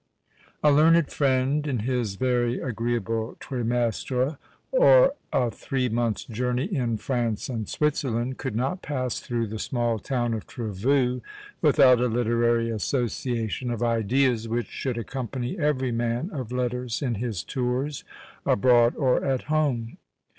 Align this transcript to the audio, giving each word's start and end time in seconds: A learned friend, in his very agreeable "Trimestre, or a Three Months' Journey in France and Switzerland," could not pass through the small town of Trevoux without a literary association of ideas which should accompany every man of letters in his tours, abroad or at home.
A 0.63 0.71
learned 0.71 1.11
friend, 1.11 1.67
in 1.67 1.77
his 1.81 2.15
very 2.15 2.59
agreeable 2.59 3.37
"Trimestre, 3.39 4.39
or 4.71 5.13
a 5.31 5.51
Three 5.51 5.89
Months' 5.89 6.23
Journey 6.25 6.65
in 6.65 6.97
France 6.97 7.47
and 7.49 7.69
Switzerland," 7.69 8.39
could 8.39 8.55
not 8.55 8.81
pass 8.81 9.19
through 9.19 9.45
the 9.45 9.59
small 9.59 9.99
town 9.99 10.33
of 10.33 10.47
Trevoux 10.47 11.21
without 11.61 12.01
a 12.01 12.07
literary 12.07 12.71
association 12.71 13.69
of 13.69 13.83
ideas 13.83 14.47
which 14.47 14.65
should 14.69 14.97
accompany 14.97 15.59
every 15.59 15.91
man 15.91 16.31
of 16.31 16.51
letters 16.51 17.03
in 17.03 17.13
his 17.21 17.43
tours, 17.43 18.03
abroad 18.43 18.95
or 18.95 19.23
at 19.23 19.43
home. 19.53 19.97